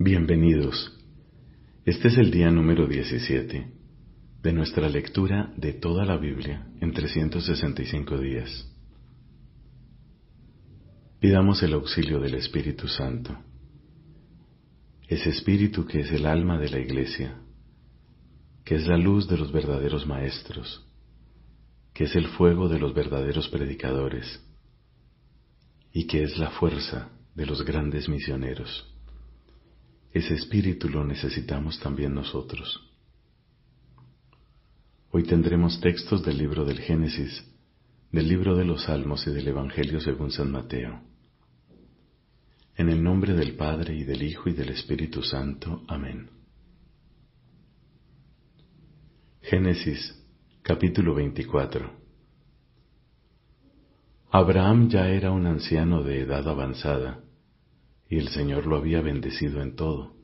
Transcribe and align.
Bienvenidos. 0.00 0.96
Este 1.84 2.06
es 2.06 2.18
el 2.18 2.30
día 2.30 2.52
número 2.52 2.86
17 2.86 3.72
de 4.40 4.52
nuestra 4.52 4.88
lectura 4.88 5.52
de 5.56 5.72
toda 5.72 6.04
la 6.04 6.16
Biblia 6.16 6.68
en 6.80 6.92
365 6.92 8.16
días. 8.18 8.72
Pidamos 11.18 11.64
el 11.64 11.72
auxilio 11.72 12.20
del 12.20 12.36
Espíritu 12.36 12.86
Santo, 12.86 13.38
ese 15.08 15.30
Espíritu 15.30 15.84
que 15.84 16.02
es 16.02 16.12
el 16.12 16.26
alma 16.26 16.60
de 16.60 16.68
la 16.68 16.78
Iglesia, 16.78 17.34
que 18.64 18.76
es 18.76 18.86
la 18.86 18.98
luz 18.98 19.26
de 19.26 19.36
los 19.36 19.50
verdaderos 19.50 20.06
maestros, 20.06 20.86
que 21.92 22.04
es 22.04 22.14
el 22.14 22.28
fuego 22.28 22.68
de 22.68 22.78
los 22.78 22.94
verdaderos 22.94 23.48
predicadores 23.48 24.40
y 25.92 26.06
que 26.06 26.22
es 26.22 26.38
la 26.38 26.52
fuerza 26.52 27.08
de 27.34 27.46
los 27.46 27.64
grandes 27.64 28.08
misioneros. 28.08 28.94
Ese 30.18 30.34
espíritu 30.34 30.88
lo 30.88 31.04
necesitamos 31.04 31.78
también 31.78 32.12
nosotros. 32.12 32.82
Hoy 35.12 35.22
tendremos 35.22 35.80
textos 35.80 36.24
del 36.24 36.38
libro 36.38 36.64
del 36.64 36.80
Génesis, 36.80 37.44
del 38.10 38.26
libro 38.26 38.56
de 38.56 38.64
los 38.64 38.82
Salmos 38.82 39.24
y 39.28 39.30
del 39.30 39.46
Evangelio 39.46 40.00
según 40.00 40.32
San 40.32 40.50
Mateo. 40.50 41.02
En 42.74 42.88
el 42.88 43.00
nombre 43.00 43.32
del 43.32 43.54
Padre 43.54 43.94
y 43.94 44.02
del 44.02 44.24
Hijo 44.24 44.48
y 44.48 44.54
del 44.54 44.70
Espíritu 44.70 45.22
Santo. 45.22 45.84
Amén. 45.86 46.28
Génesis 49.42 50.20
capítulo 50.62 51.14
24 51.14 51.92
Abraham 54.32 54.88
ya 54.88 55.08
era 55.10 55.30
un 55.30 55.46
anciano 55.46 56.02
de 56.02 56.22
edad 56.22 56.48
avanzada 56.48 57.22
y 58.08 58.18
el 58.18 58.28
Señor 58.28 58.66
lo 58.66 58.76
había 58.76 59.00
bendecido 59.00 59.60
en 59.62 59.76
todo. 59.76 60.14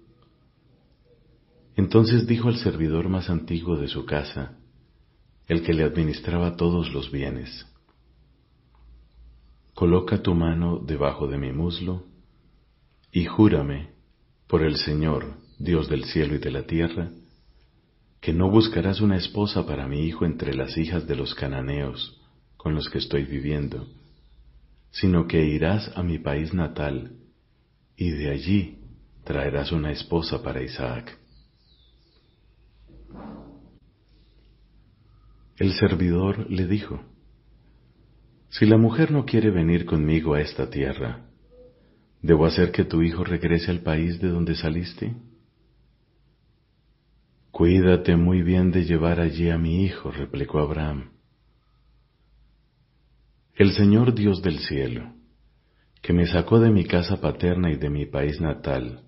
Entonces 1.76 2.26
dijo 2.26 2.48
al 2.48 2.56
servidor 2.56 3.08
más 3.08 3.30
antiguo 3.30 3.76
de 3.76 3.88
su 3.88 4.06
casa, 4.06 4.58
el 5.48 5.62
que 5.62 5.74
le 5.74 5.84
administraba 5.84 6.56
todos 6.56 6.92
los 6.92 7.10
bienes, 7.10 7.66
Coloca 9.74 10.22
tu 10.22 10.36
mano 10.36 10.78
debajo 10.78 11.26
de 11.26 11.36
mi 11.36 11.50
muslo 11.50 12.04
y 13.10 13.24
júrame 13.24 13.90
por 14.46 14.62
el 14.62 14.76
Señor, 14.76 15.34
Dios 15.58 15.88
del 15.88 16.04
cielo 16.04 16.36
y 16.36 16.38
de 16.38 16.52
la 16.52 16.62
tierra, 16.62 17.10
que 18.20 18.32
no 18.32 18.48
buscarás 18.50 19.00
una 19.00 19.16
esposa 19.16 19.66
para 19.66 19.88
mi 19.88 20.06
hijo 20.06 20.26
entre 20.26 20.54
las 20.54 20.78
hijas 20.78 21.08
de 21.08 21.16
los 21.16 21.34
cananeos 21.34 22.20
con 22.56 22.76
los 22.76 22.88
que 22.88 22.98
estoy 22.98 23.24
viviendo, 23.24 23.88
sino 24.92 25.26
que 25.26 25.44
irás 25.44 25.90
a 25.96 26.04
mi 26.04 26.20
país 26.20 26.54
natal 26.54 27.16
y 27.96 28.10
de 28.10 28.30
allí 28.30 28.78
traerás 29.24 29.72
una 29.72 29.92
esposa 29.92 30.42
para 30.42 30.62
Isaac. 30.62 31.18
El 35.56 35.72
servidor 35.74 36.50
le 36.50 36.66
dijo, 36.66 37.00
Si 38.48 38.66
la 38.66 38.76
mujer 38.76 39.12
no 39.12 39.24
quiere 39.24 39.50
venir 39.50 39.86
conmigo 39.86 40.34
a 40.34 40.40
esta 40.40 40.68
tierra, 40.68 41.26
¿debo 42.22 42.46
hacer 42.46 42.72
que 42.72 42.84
tu 42.84 43.02
hijo 43.02 43.22
regrese 43.22 43.70
al 43.70 43.80
país 43.80 44.20
de 44.20 44.28
donde 44.28 44.56
saliste? 44.56 45.14
Cuídate 47.52 48.16
muy 48.16 48.42
bien 48.42 48.72
de 48.72 48.84
llevar 48.84 49.20
allí 49.20 49.48
a 49.48 49.58
mi 49.58 49.84
hijo, 49.84 50.10
replicó 50.10 50.58
Abraham. 50.58 51.12
El 53.54 53.70
Señor 53.74 54.12
Dios 54.12 54.42
del 54.42 54.58
cielo, 54.58 55.14
que 56.04 56.12
me 56.12 56.26
sacó 56.26 56.60
de 56.60 56.70
mi 56.70 56.84
casa 56.84 57.18
paterna 57.18 57.70
y 57.72 57.76
de 57.76 57.88
mi 57.88 58.04
país 58.04 58.38
natal, 58.38 59.00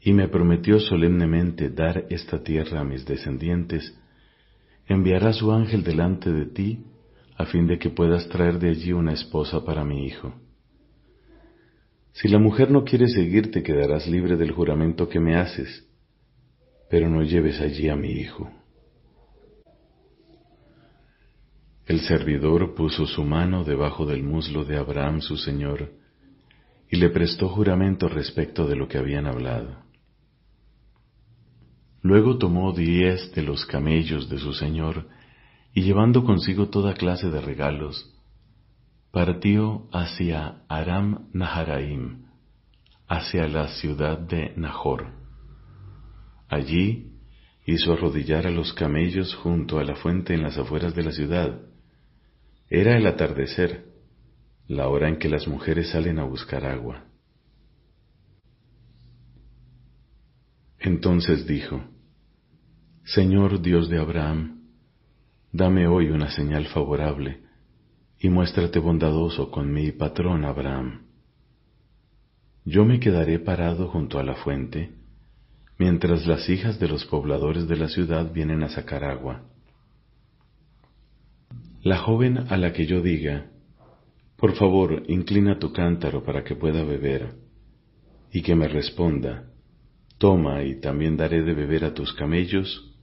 y 0.00 0.14
me 0.14 0.28
prometió 0.28 0.80
solemnemente 0.80 1.68
dar 1.68 2.06
esta 2.08 2.42
tierra 2.42 2.80
a 2.80 2.84
mis 2.84 3.04
descendientes, 3.04 3.94
enviará 4.86 5.34
su 5.34 5.52
ángel 5.52 5.84
delante 5.84 6.32
de 6.32 6.46
ti, 6.46 6.86
a 7.36 7.44
fin 7.44 7.66
de 7.66 7.78
que 7.78 7.90
puedas 7.90 8.26
traer 8.30 8.58
de 8.58 8.70
allí 8.70 8.94
una 8.94 9.12
esposa 9.12 9.62
para 9.62 9.84
mi 9.84 10.06
hijo. 10.06 10.32
Si 12.12 12.28
la 12.28 12.38
mujer 12.38 12.70
no 12.70 12.82
quiere 12.82 13.06
seguirte, 13.06 13.62
quedarás 13.62 14.08
libre 14.08 14.38
del 14.38 14.52
juramento 14.52 15.06
que 15.06 15.20
me 15.20 15.36
haces, 15.36 15.86
pero 16.88 17.10
no 17.10 17.22
lleves 17.22 17.60
allí 17.60 17.90
a 17.90 17.96
mi 17.96 18.12
hijo. 18.12 18.50
El 21.90 22.02
servidor 22.02 22.76
puso 22.76 23.04
su 23.04 23.24
mano 23.24 23.64
debajo 23.64 24.06
del 24.06 24.22
muslo 24.22 24.64
de 24.64 24.78
Abraham 24.78 25.20
su 25.20 25.36
señor 25.36 25.90
y 26.88 26.98
le 26.98 27.10
prestó 27.10 27.48
juramento 27.48 28.08
respecto 28.08 28.68
de 28.68 28.76
lo 28.76 28.86
que 28.86 28.96
habían 28.96 29.26
hablado. 29.26 29.76
Luego 32.00 32.38
tomó 32.38 32.72
diez 32.72 33.32
de 33.34 33.42
los 33.42 33.66
camellos 33.66 34.28
de 34.28 34.38
su 34.38 34.52
señor 34.52 35.08
y 35.74 35.82
llevando 35.82 36.22
consigo 36.22 36.68
toda 36.68 36.94
clase 36.94 37.28
de 37.28 37.40
regalos, 37.40 38.16
partió 39.10 39.88
hacia 39.92 40.62
Aram 40.68 41.26
Naharaim, 41.32 42.26
hacia 43.08 43.48
la 43.48 43.66
ciudad 43.66 44.16
de 44.16 44.52
Nahor. 44.54 45.08
Allí 46.48 47.14
hizo 47.66 47.92
arrodillar 47.94 48.46
a 48.46 48.52
los 48.52 48.72
camellos 48.74 49.34
junto 49.34 49.80
a 49.80 49.84
la 49.84 49.96
fuente 49.96 50.34
en 50.34 50.44
las 50.44 50.56
afueras 50.56 50.94
de 50.94 51.02
la 51.02 51.10
ciudad, 51.10 51.60
era 52.70 52.96
el 52.96 53.04
atardecer, 53.08 53.84
la 54.68 54.88
hora 54.88 55.08
en 55.08 55.18
que 55.18 55.28
las 55.28 55.48
mujeres 55.48 55.90
salen 55.90 56.20
a 56.20 56.24
buscar 56.24 56.64
agua. 56.64 57.04
Entonces 60.78 61.48
dijo, 61.48 61.82
Señor 63.04 63.60
Dios 63.60 63.88
de 63.88 63.98
Abraham, 63.98 64.62
dame 65.50 65.88
hoy 65.88 66.10
una 66.10 66.30
señal 66.30 66.68
favorable 66.68 67.40
y 68.20 68.28
muéstrate 68.28 68.78
bondadoso 68.78 69.50
con 69.50 69.72
mi 69.72 69.90
patrón 69.90 70.44
Abraham. 70.44 71.06
Yo 72.64 72.84
me 72.84 73.00
quedaré 73.00 73.40
parado 73.40 73.88
junto 73.88 74.20
a 74.20 74.22
la 74.22 74.36
fuente, 74.36 74.92
mientras 75.76 76.24
las 76.24 76.48
hijas 76.48 76.78
de 76.78 76.86
los 76.86 77.04
pobladores 77.06 77.66
de 77.66 77.76
la 77.76 77.88
ciudad 77.88 78.32
vienen 78.32 78.62
a 78.62 78.68
sacar 78.68 79.02
agua. 79.02 79.49
La 81.82 81.96
joven 81.96 82.38
a 82.50 82.58
la 82.58 82.74
que 82.74 82.84
yo 82.84 83.00
diga, 83.00 83.46
por 84.36 84.54
favor, 84.54 85.02
inclina 85.08 85.58
tu 85.58 85.72
cántaro 85.72 86.22
para 86.22 86.44
que 86.44 86.54
pueda 86.54 86.84
beber, 86.84 87.34
y 88.30 88.42
que 88.42 88.54
me 88.54 88.68
responda, 88.68 89.50
toma 90.18 90.62
y 90.62 90.78
también 90.80 91.16
daré 91.16 91.42
de 91.42 91.54
beber 91.54 91.84
a 91.84 91.94
tus 91.94 92.12
camellos, 92.12 92.94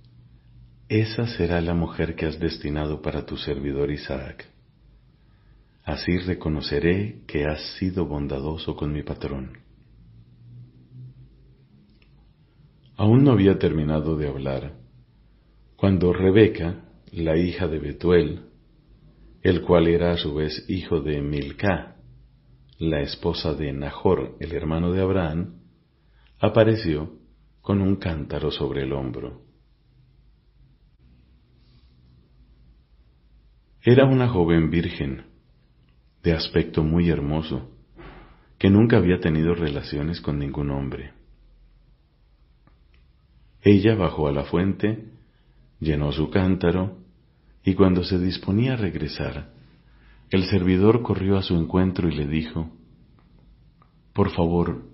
esa 0.89 1.25
será 1.27 1.59
la 1.59 1.73
mujer 1.73 2.15
que 2.15 2.27
has 2.27 2.39
destinado 2.39 3.01
para 3.01 3.25
tu 3.25 3.35
servidor 3.35 3.91
Isaac. 3.91 4.47
Así 5.83 6.17
reconoceré 6.19 7.23
que 7.27 7.45
has 7.45 7.77
sido 7.77 8.05
bondadoso 8.05 8.75
con 8.75 8.93
mi 8.93 9.01
patrón. 9.01 9.57
Aún 12.95 13.23
no 13.23 13.31
había 13.31 13.57
terminado 13.57 14.17
de 14.17 14.27
hablar, 14.27 14.73
cuando 15.75 16.13
Rebeca, 16.13 16.83
la 17.11 17.37
hija 17.37 17.67
de 17.67 17.79
Betuel, 17.79 18.41
el 19.47 19.61
cual 19.61 19.87
era 19.87 20.11
a 20.11 20.17
su 20.17 20.33
vez 20.33 20.65
hijo 20.67 20.99
de 20.99 21.21
Milcá, 21.21 21.95
la 22.79 22.99
esposa 22.99 23.53
de 23.53 23.71
Nahor, 23.71 24.35
el 24.41 24.53
hermano 24.53 24.91
de 24.91 25.01
Abraham, 25.01 25.61
apareció 26.37 27.13
con 27.61 27.81
un 27.81 27.95
cántaro 27.95 28.51
sobre 28.51 28.83
el 28.83 28.91
hombro. 28.91 29.41
Era 33.81 34.05
una 34.05 34.27
joven 34.27 34.69
virgen, 34.69 35.27
de 36.23 36.33
aspecto 36.33 36.83
muy 36.83 37.09
hermoso, 37.09 37.71
que 38.57 38.69
nunca 38.69 38.97
había 38.97 39.21
tenido 39.21 39.55
relaciones 39.55 40.19
con 40.19 40.39
ningún 40.39 40.71
hombre. 40.71 41.13
Ella 43.61 43.95
bajó 43.95 44.27
a 44.27 44.33
la 44.33 44.43
fuente, 44.43 45.05
llenó 45.79 46.11
su 46.11 46.29
cántaro, 46.29 47.06
y 47.67 47.75
cuando 47.75 48.05
se 48.05 48.17
disponía 48.17 48.75
a 48.75 48.77
regresar, 48.77 49.49
el 50.29 50.45
servidor 50.45 51.01
corrió 51.01 51.37
a 51.37 51.43
su 51.43 51.53
encuentro 51.53 52.07
y 52.07 52.15
le 52.15 52.25
dijo, 52.25 52.71
Por 54.13 54.29
favor, 54.29 54.85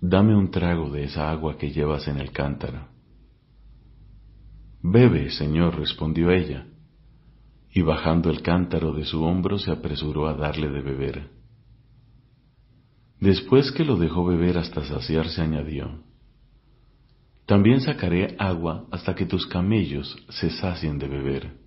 dame 0.00 0.34
un 0.34 0.50
trago 0.50 0.88
de 0.88 1.04
esa 1.04 1.30
agua 1.30 1.58
que 1.58 1.70
llevas 1.70 2.08
en 2.08 2.16
el 2.16 2.32
cántaro. 2.32 2.88
Bebe, 4.82 5.32
señor, 5.32 5.78
respondió 5.78 6.30
ella, 6.30 6.66
y 7.70 7.82
bajando 7.82 8.30
el 8.30 8.40
cántaro 8.40 8.94
de 8.94 9.04
su 9.04 9.22
hombro 9.22 9.58
se 9.58 9.70
apresuró 9.70 10.26
a 10.26 10.32
darle 10.32 10.70
de 10.70 10.80
beber. 10.80 11.28
Después 13.20 13.70
que 13.70 13.84
lo 13.84 13.96
dejó 13.96 14.24
beber 14.24 14.56
hasta 14.56 14.82
saciarse, 14.82 15.42
añadió, 15.42 16.02
También 17.44 17.82
sacaré 17.82 18.34
agua 18.38 18.86
hasta 18.90 19.14
que 19.14 19.26
tus 19.26 19.46
camellos 19.46 20.16
se 20.30 20.48
sacien 20.48 20.98
de 20.98 21.08
beber. 21.08 21.63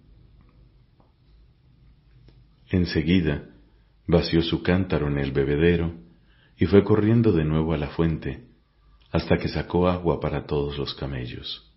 Enseguida 2.70 3.50
vació 4.08 4.42
su 4.42 4.62
cántaro 4.62 5.08
en 5.08 5.18
el 5.18 5.32
bebedero 5.32 5.94
y 6.58 6.66
fue 6.66 6.84
corriendo 6.84 7.32
de 7.32 7.46
nuevo 7.46 7.74
a 7.74 7.78
la 7.78 7.90
fuente, 7.90 8.46
hasta 9.12 9.38
que 9.38 9.48
sacó 9.48 9.88
agua 9.88 10.20
para 10.20 10.46
todos 10.46 10.78
los 10.78 10.94
camellos. 10.96 11.74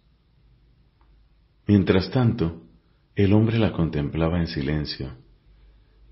Mientras 1.67 2.11
tanto, 2.11 2.63
el 3.15 3.33
hombre 3.33 3.59
la 3.59 3.73
contemplaba 3.73 4.41
en 4.41 4.49
silencio, 4.49 5.13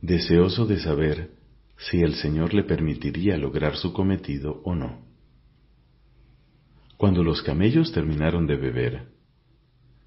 deseoso 0.01 0.67
de 0.67 0.79
saber 0.79 1.33
si 1.77 2.03
el 2.03 2.15
Señor 2.15 2.55
le 2.55 2.65
permitiría 2.65 3.37
lograr 3.37 3.77
su 3.77 3.93
cometido 3.93 4.61
o 4.65 4.75
no. 4.75 5.07
Cuando 6.97 7.23
los 7.23 7.43
camellos 7.43 7.93
terminaron 7.93 8.47
de 8.47 8.57
beber, 8.57 9.09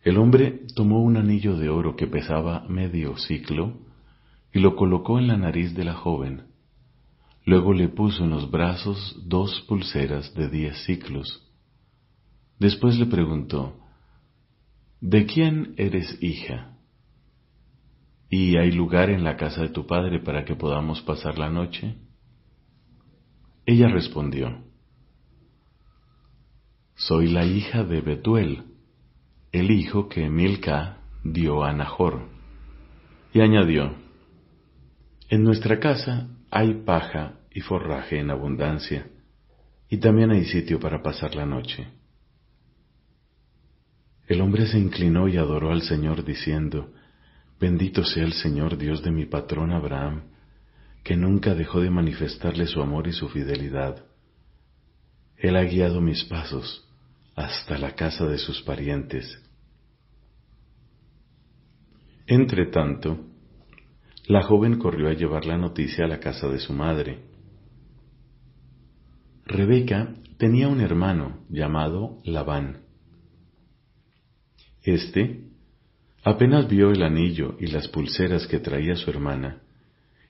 el 0.04 0.18
hombre 0.18 0.62
tomó 0.76 1.02
un 1.02 1.18
anillo 1.18 1.58
de 1.58 1.70
oro 1.70 1.96
que 1.96 2.08
pesaba 2.08 2.66
medio 2.68 3.18
ciclo 3.18 3.91
y 4.54 4.60
lo 4.60 4.76
colocó 4.76 5.20
en 5.20 5.28
la 5.28 5.38
nariz 5.38 5.74
de 5.74 5.84
la 5.84 5.94
joven. 5.94 6.48
Luego 7.46 7.74
le 7.74 7.90
puso 7.90 8.24
en 8.24 8.30
los 8.30 8.52
brazos 8.52 9.20
dos 9.26 9.62
pulseras 9.68 10.34
de 10.36 10.50
diez 10.50 10.84
ciclos. 10.86 11.48
Después 12.60 12.98
le 13.00 13.08
preguntó, 13.08 13.78
¿De 15.00 15.26
quién 15.26 15.74
eres 15.78 16.22
hija? 16.22 16.78
¿Y 18.30 18.58
hay 18.58 18.72
lugar 18.72 19.10
en 19.10 19.24
la 19.24 19.36
casa 19.36 19.62
de 19.62 19.70
tu 19.70 19.88
padre 19.88 20.20
para 20.20 20.46
que 20.46 20.56
podamos 20.56 21.02
pasar 21.02 21.40
la 21.40 21.50
noche? 21.50 21.96
Ella 23.66 23.88
respondió, 23.88 24.64
Soy 26.96 27.28
la 27.30 27.46
hija 27.46 27.84
de 27.84 28.02
Betuel, 28.02 28.64
el 29.52 29.72
hijo 29.72 30.08
que 30.08 30.30
Milca 30.30 31.00
dio 31.24 31.64
a 31.64 31.74
Nahor. 31.74 32.30
Y 33.34 33.42
añadió, 33.42 33.96
En 35.32 35.46
nuestra 35.46 35.80
casa 35.80 36.28
hay 36.52 36.84
paja 36.84 37.40
y 37.52 37.62
forraje 37.62 38.20
en 38.20 38.30
abundancia, 38.30 39.08
y 39.88 39.96
también 39.96 40.30
hay 40.30 40.44
sitio 40.44 40.78
para 40.78 41.02
pasar 41.02 41.36
la 41.36 41.46
noche. 41.46 41.88
El 44.28 44.42
hombre 44.42 44.68
se 44.68 44.78
inclinó 44.78 45.30
y 45.30 45.38
adoró 45.38 45.72
al 45.72 45.84
Señor 45.84 46.26
diciendo, 46.26 46.92
Bendito 47.62 48.04
sea 48.04 48.26
el 48.26 48.34
Señor 48.34 48.78
Dios 48.78 49.04
de 49.04 49.12
mi 49.12 49.26
patrón 49.26 49.72
Abraham, 49.72 50.24
que 51.02 51.16
nunca 51.16 51.56
dejó 51.56 51.80
de 51.80 51.90
manifestarle 51.90 52.68
su 52.68 52.82
amor 52.82 53.08
y 53.08 53.14
su 53.14 53.30
fidelidad. 53.30 54.04
Él 55.38 55.56
ha 55.56 55.64
guiado 55.64 56.02
mis 56.02 56.26
pasos 56.26 56.86
hasta 57.38 57.78
la 57.78 57.96
casa 57.96 58.26
de 58.26 58.38
sus 58.38 58.62
parientes. 58.64 59.42
Entre 62.28 62.66
tanto, 62.66 63.31
la 64.28 64.44
joven 64.44 64.78
corrió 64.78 65.10
a 65.10 65.14
llevar 65.14 65.46
la 65.46 65.58
noticia 65.58 66.06
a 66.06 66.08
la 66.08 66.20
casa 66.20 66.48
de 66.48 66.60
su 66.60 66.74
madre. 66.74 67.20
Rebeca 69.46 70.14
tenía 70.38 70.68
un 70.68 70.80
hermano 70.80 71.40
llamado 71.50 72.18
Labán. 72.24 72.82
Este 74.84 75.44
apenas 76.24 76.68
vio 76.68 76.92
el 76.92 77.04
anillo 77.04 77.56
y 77.60 77.68
las 77.68 77.88
pulseras 77.88 78.48
que 78.48 78.60
traía 78.60 78.96
su 78.96 79.10
hermana, 79.10 79.62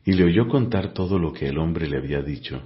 y 0.06 0.14
le 0.14 0.24
oyó 0.24 0.48
contar 0.48 0.94
todo 0.94 1.20
lo 1.20 1.34
que 1.34 1.48
el 1.48 1.58
hombre 1.58 1.88
le 1.88 1.98
había 1.98 2.22
dicho. 2.22 2.62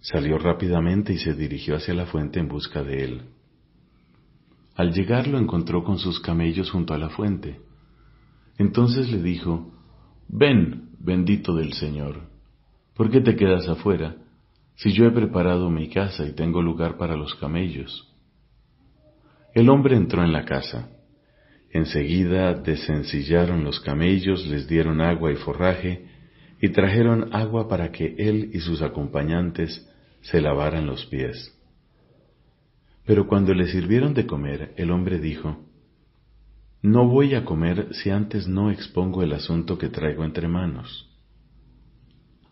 Salió 0.00 0.38
rápidamente 0.38 1.12
y 1.14 1.18
se 1.18 1.34
dirigió 1.34 1.76
hacia 1.76 1.94
la 1.94 2.06
fuente 2.06 2.38
en 2.38 2.48
busca 2.48 2.82
de 2.84 3.04
él. 3.04 3.22
Al 4.76 4.92
llegar 4.92 5.26
lo 5.26 5.38
encontró 5.38 5.82
con 5.82 5.98
sus 5.98 6.20
camellos 6.20 6.70
junto 6.70 6.94
a 6.94 6.98
la 6.98 7.08
fuente. 7.08 7.60
Entonces 8.58 9.10
le 9.10 9.22
dijo, 9.22 9.73
Ven, 10.28 10.90
bendito 10.98 11.54
del 11.54 11.72
Señor, 11.74 12.22
¿por 12.94 13.10
qué 13.10 13.20
te 13.20 13.36
quedas 13.36 13.68
afuera, 13.68 14.16
si 14.76 14.92
yo 14.92 15.06
he 15.06 15.10
preparado 15.10 15.70
mi 15.70 15.88
casa 15.88 16.26
y 16.26 16.32
tengo 16.32 16.62
lugar 16.62 16.96
para 16.96 17.16
los 17.16 17.34
camellos? 17.36 18.12
El 19.54 19.68
hombre 19.68 19.96
entró 19.96 20.24
en 20.24 20.32
la 20.32 20.44
casa. 20.44 20.88
Enseguida 21.70 22.54
desencillaron 22.54 23.64
los 23.64 23.80
camellos, 23.80 24.46
les 24.46 24.66
dieron 24.66 25.00
agua 25.00 25.32
y 25.32 25.36
forraje, 25.36 26.06
y 26.60 26.70
trajeron 26.70 27.34
agua 27.34 27.68
para 27.68 27.92
que 27.92 28.14
él 28.18 28.50
y 28.52 28.60
sus 28.60 28.82
acompañantes 28.82 29.88
se 30.22 30.40
lavaran 30.40 30.86
los 30.86 31.06
pies. 31.06 31.52
Pero 33.06 33.26
cuando 33.26 33.52
le 33.54 33.66
sirvieron 33.66 34.14
de 34.14 34.26
comer, 34.26 34.72
el 34.76 34.90
hombre 34.90 35.18
dijo, 35.18 35.58
No 36.84 37.08
voy 37.08 37.34
a 37.34 37.46
comer 37.46 37.94
si 37.94 38.10
antes 38.10 38.46
no 38.46 38.70
expongo 38.70 39.22
el 39.22 39.32
asunto 39.32 39.78
que 39.78 39.88
traigo 39.88 40.22
entre 40.22 40.48
manos. 40.48 41.08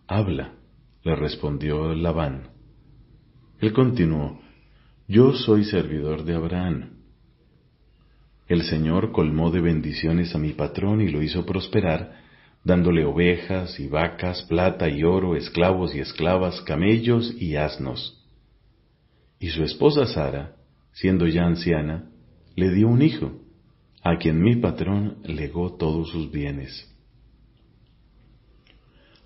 Habla, 0.06 0.54
le 1.04 1.14
respondió 1.16 1.94
Labán. 1.94 2.48
Él 3.60 3.74
continuó, 3.74 4.40
Yo 5.06 5.34
soy 5.34 5.64
servidor 5.64 6.24
de 6.24 6.34
Abraham. 6.34 7.02
El 8.48 8.62
Señor 8.62 9.12
colmó 9.12 9.50
de 9.50 9.60
bendiciones 9.60 10.34
a 10.34 10.38
mi 10.38 10.54
patrón 10.54 11.02
y 11.02 11.10
lo 11.10 11.20
hizo 11.22 11.44
prosperar, 11.44 12.22
dándole 12.64 13.04
ovejas 13.04 13.78
y 13.78 13.86
vacas, 13.86 14.44
plata 14.44 14.88
y 14.88 15.04
oro, 15.04 15.36
esclavos 15.36 15.94
y 15.94 16.00
esclavas, 16.00 16.62
camellos 16.62 17.34
y 17.38 17.56
asnos. 17.56 18.26
Y 19.38 19.50
su 19.50 19.62
esposa 19.62 20.06
Sara, 20.06 20.56
siendo 20.92 21.26
ya 21.26 21.44
anciana, 21.44 22.08
le 22.56 22.70
dio 22.70 22.88
un 22.88 23.02
hijo, 23.02 23.41
a 24.02 24.16
quien 24.16 24.42
mi 24.42 24.56
patrón 24.56 25.18
legó 25.24 25.74
todos 25.74 26.10
sus 26.10 26.30
bienes. 26.30 26.88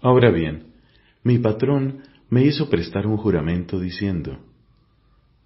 Ahora 0.00 0.31
bien, 0.31 0.75
mi 1.23 1.38
patrón 1.38 2.02
me 2.28 2.44
hizo 2.44 2.69
prestar 2.69 3.06
un 3.06 3.17
juramento 3.17 3.81
diciendo, 3.81 4.38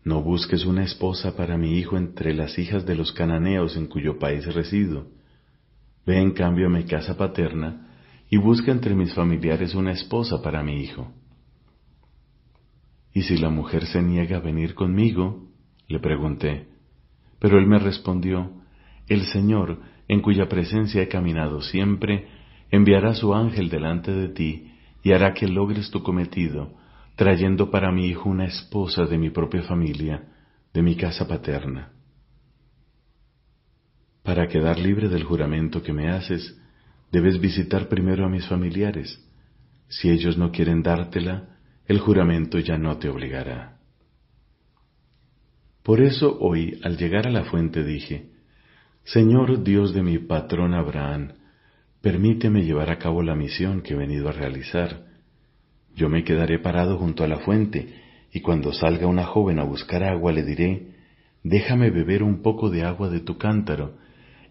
no 0.02 0.22
busques 0.22 0.64
una 0.64 0.84
esposa 0.84 1.36
para 1.36 1.58
mi 1.58 1.78
hijo 1.78 1.96
entre 1.96 2.34
las 2.34 2.58
hijas 2.58 2.86
de 2.86 2.94
los 2.94 3.12
cananeos 3.12 3.76
en 3.76 3.86
cuyo 3.86 4.18
país 4.18 4.46
resido. 4.52 5.08
Ve 6.06 6.18
en 6.18 6.32
cambio 6.32 6.66
a 6.66 6.70
mi 6.70 6.84
casa 6.84 7.16
paterna 7.16 7.88
y 8.30 8.38
busca 8.38 8.72
entre 8.72 8.94
mis 8.94 9.12
familiares 9.14 9.74
una 9.74 9.92
esposa 9.92 10.40
para 10.42 10.62
mi 10.62 10.82
hijo. 10.82 11.12
¿Y 13.12 13.22
si 13.22 13.36
la 13.36 13.50
mujer 13.50 13.86
se 13.86 14.02
niega 14.02 14.38
a 14.38 14.40
venir 14.40 14.74
conmigo? 14.74 15.48
le 15.86 15.98
pregunté. 15.98 16.68
Pero 17.40 17.58
él 17.58 17.66
me 17.66 17.78
respondió, 17.78 18.59
El 19.10 19.26
Señor, 19.26 19.80
en 20.06 20.20
cuya 20.20 20.48
presencia 20.48 21.02
he 21.02 21.08
caminado 21.08 21.62
siempre, 21.62 22.28
enviará 22.70 23.12
su 23.12 23.34
ángel 23.34 23.68
delante 23.68 24.12
de 24.12 24.28
ti 24.28 24.70
y 25.02 25.10
hará 25.10 25.34
que 25.34 25.48
logres 25.48 25.90
tu 25.90 26.04
cometido, 26.04 26.76
trayendo 27.16 27.72
para 27.72 27.90
mi 27.90 28.06
hijo 28.06 28.30
una 28.30 28.44
esposa 28.44 29.06
de 29.06 29.18
mi 29.18 29.30
propia 29.30 29.62
familia, 29.62 30.28
de 30.72 30.82
mi 30.82 30.94
casa 30.94 31.26
paterna. 31.26 31.90
Para 34.22 34.46
quedar 34.46 34.78
libre 34.78 35.08
del 35.08 35.24
juramento 35.24 35.82
que 35.82 35.92
me 35.92 36.08
haces, 36.08 36.56
debes 37.10 37.40
visitar 37.40 37.88
primero 37.88 38.24
a 38.24 38.28
mis 38.28 38.46
familiares. 38.46 39.20
Si 39.88 40.08
ellos 40.08 40.38
no 40.38 40.52
quieren 40.52 40.84
dártela, 40.84 41.56
el 41.86 41.98
juramento 41.98 42.60
ya 42.60 42.78
no 42.78 42.96
te 42.98 43.08
obligará. 43.08 43.80
Por 45.82 46.00
eso 46.00 46.38
hoy, 46.38 46.78
al 46.84 46.96
llegar 46.96 47.26
a 47.26 47.32
la 47.32 47.42
fuente, 47.42 47.82
dije, 47.82 48.38
Señor 49.04 49.62
Dios 49.62 49.92
de 49.94 50.02
mi 50.02 50.18
patrón 50.18 50.74
Abraham, 50.74 51.32
permíteme 52.00 52.64
llevar 52.64 52.90
a 52.90 52.98
cabo 52.98 53.22
la 53.22 53.34
misión 53.34 53.82
que 53.82 53.94
he 53.94 53.96
venido 53.96 54.28
a 54.28 54.32
realizar 54.32 55.10
yo 55.94 56.08
me 56.08 56.24
quedaré 56.24 56.58
parado 56.58 56.98
junto 56.98 57.24
a 57.24 57.28
la 57.28 57.38
fuente, 57.38 57.94
y 58.32 58.40
cuando 58.40 58.72
salga 58.72 59.06
una 59.06 59.26
joven 59.26 59.58
a 59.58 59.64
buscar 59.64 60.04
agua 60.04 60.32
le 60.32 60.44
diré, 60.44 60.86
déjame 61.42 61.90
beber 61.90 62.22
un 62.22 62.42
poco 62.42 62.70
de 62.70 62.84
agua 62.84 63.08
de 63.10 63.20
tu 63.20 63.36
cántaro, 63.38 63.94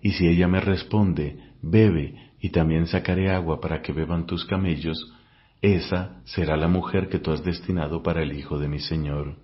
y 0.01 0.11
si 0.11 0.27
ella 0.27 0.47
me 0.47 0.59
responde, 0.59 1.37
bebe, 1.61 2.15
y 2.41 2.49
también 2.49 2.87
sacaré 2.87 3.31
agua 3.31 3.59
para 3.59 3.81
que 3.81 3.93
beban 3.93 4.25
tus 4.25 4.45
camellos, 4.45 5.13
esa 5.61 6.21
será 6.25 6.55
la 6.55 6.67
mujer 6.67 7.09
que 7.09 7.19
tú 7.19 7.31
has 7.31 7.43
destinado 7.43 8.01
para 8.01 8.23
el 8.23 8.33
hijo 8.33 8.59
de 8.59 8.69
mi 8.69 8.79
Señor. 8.79 9.35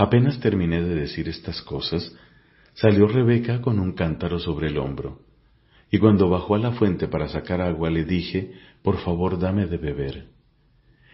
Apenas 0.00 0.40
terminé 0.40 0.80
de 0.80 0.94
decir 0.94 1.28
estas 1.28 1.60
cosas, 1.60 2.16
salió 2.72 3.06
Rebeca 3.06 3.60
con 3.60 3.78
un 3.78 3.92
cántaro 3.92 4.38
sobre 4.38 4.68
el 4.68 4.78
hombro. 4.78 5.20
Y 5.90 5.98
cuando 5.98 6.30
bajó 6.30 6.54
a 6.54 6.58
la 6.58 6.72
fuente 6.72 7.06
para 7.06 7.28
sacar 7.28 7.60
agua 7.60 7.90
le 7.90 8.06
dije, 8.06 8.50
por 8.82 8.96
favor 9.00 9.38
dame 9.38 9.66
de 9.66 9.76
beber. 9.76 10.28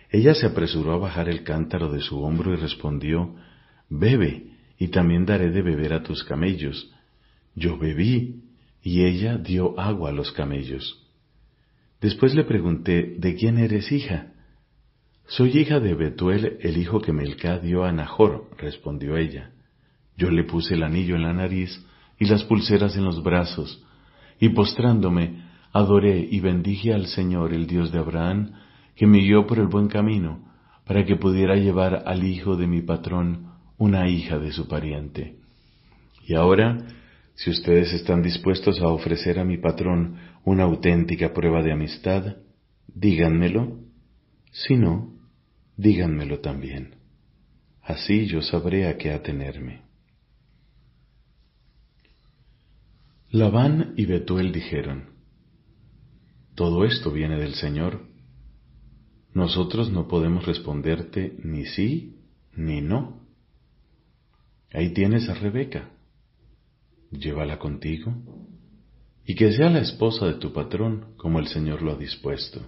Ella 0.09 0.35
se 0.35 0.47
apresuró 0.47 0.93
a 0.93 0.99
bajar 0.99 1.29
el 1.29 1.43
cántaro 1.43 1.91
de 1.91 2.01
su 2.01 2.23
hombro 2.23 2.53
y 2.53 2.57
respondió, 2.59 3.35
Bebe, 3.89 4.53
y 4.79 4.87
también 4.87 5.27
daré 5.27 5.51
de 5.51 5.63
beber 5.63 5.93
a 5.93 6.05
tus 6.05 6.23
camellos. 6.23 6.95
Yo 7.57 7.79
bebí, 7.79 8.45
y 8.85 9.03
ella 9.03 9.37
dio 9.37 9.81
agua 9.81 10.11
a 10.11 10.13
los 10.13 10.31
camellos. 10.31 11.05
Después 12.01 12.37
le 12.37 12.45
pregunté, 12.45 13.17
¿de 13.19 13.35
quién 13.35 13.59
eres 13.59 13.91
hija? 13.91 14.29
Soy 15.29 15.59
hija 15.59 15.81
de 15.81 15.95
Betuel, 15.95 16.59
el 16.61 16.77
hijo 16.77 17.01
que 17.01 17.13
Melcá 17.13 17.59
dio 17.59 17.85
a 17.85 17.91
Nahor, 17.91 18.49
respondió 18.59 19.17
ella. 19.17 19.51
Yo 20.17 20.31
le 20.31 20.45
puse 20.45 20.75
el 20.75 20.85
anillo 20.85 21.17
en 21.17 21.23
la 21.23 21.33
nariz 21.33 21.85
y 22.17 22.27
las 22.27 22.45
pulseras 22.45 22.97
en 22.97 23.05
los 23.05 23.23
brazos, 23.25 23.85
y 24.39 24.51
postrándome, 24.51 25.43
adoré 25.73 26.29
y 26.31 26.39
bendije 26.39 26.95
al 26.95 27.09
Señor, 27.09 27.53
el 27.53 27.67
Dios 27.67 27.91
de 27.91 27.99
Abraham, 27.99 28.53
que 28.95 29.07
me 29.09 29.19
guió 29.19 29.49
por 29.49 29.59
el 29.59 29.67
buen 29.67 29.89
camino, 29.89 30.45
para 30.87 31.05
que 31.05 31.17
pudiera 31.17 31.57
llevar 31.57 32.05
al 32.07 32.23
hijo 32.23 32.57
de 32.57 32.69
mi 32.69 32.83
patrón 32.83 33.51
una 33.79 34.09
hija 34.09 34.39
de 34.39 34.53
su 34.53 34.69
pariente. 34.69 35.39
Y 36.25 36.35
ahora, 36.35 36.79
si 37.35 37.51
ustedes 37.51 37.93
están 37.93 38.23
dispuestos 38.23 38.81
a 38.81 38.87
ofrecer 38.89 39.41
a 39.41 39.45
mi 39.45 39.59
patrón 39.59 40.19
una 40.45 40.63
auténtica 40.63 41.35
prueba 41.35 41.63
de 41.65 41.73
amistad, 41.73 42.37
díganmelo. 42.87 43.81
Si 44.53 44.77
no, 44.77 45.16
díganmelo 45.77 46.41
también. 46.41 46.97
Así 47.83 48.27
yo 48.27 48.43
sabré 48.43 48.89
a 48.89 48.97
qué 48.99 49.13
atenerme. 49.13 49.83
Labán 53.31 53.95
y 53.97 54.07
Betuel 54.07 54.53
dijeron, 54.53 55.11
Todo 56.55 56.85
esto 56.85 57.13
viene 57.13 57.39
del 57.39 57.55
Señor. 57.55 58.07
Nosotros 59.35 59.91
no 59.91 60.09
podemos 60.09 60.47
responderte 60.47 61.37
ni 61.43 61.67
sí 61.67 62.17
ni 62.55 62.81
no. 62.81 63.21
Ahí 64.73 64.93
tienes 64.95 65.29
a 65.29 65.35
Rebeca. 65.35 65.91
Llévala 67.11 67.59
contigo 67.59 68.15
y 69.25 69.35
que 69.35 69.53
sea 69.53 69.71
la 69.71 69.81
esposa 69.81 70.27
de 70.27 70.35
tu 70.35 70.53
patrón 70.53 71.15
como 71.17 71.39
el 71.39 71.49
Señor 71.49 71.83
lo 71.83 71.93
ha 71.93 71.97
dispuesto. 71.97 72.61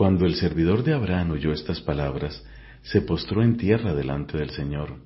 Cuando 0.00 0.24
el 0.24 0.36
servidor 0.36 0.82
de 0.82 0.94
Abraham 0.94 1.32
oyó 1.32 1.52
estas 1.52 1.82
palabras, 1.82 2.42
se 2.80 3.02
postró 3.02 3.42
en 3.42 3.58
tierra 3.58 3.92
delante 3.94 4.38
del 4.38 4.48
Señor. 4.48 5.02